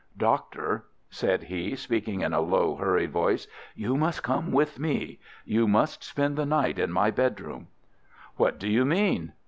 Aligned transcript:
"Doctor," 0.17 0.85
said 1.11 1.43
he, 1.43 1.75
speaking 1.75 2.21
in 2.21 2.33
a 2.33 2.41
low, 2.41 2.75
hurried 2.75 3.11
voice, 3.11 3.45
"you 3.75 3.95
must 3.95 4.23
come 4.23 4.51
with 4.51 4.79
me. 4.79 5.19
You 5.45 5.67
must 5.67 6.03
spend 6.03 6.35
the 6.37 6.43
night 6.47 6.79
in 6.79 6.91
my 6.91 7.11
bedroom." 7.11 7.67
"What 8.35 8.57
do 8.57 8.67
you 8.67 8.83
mean?" 8.83 9.33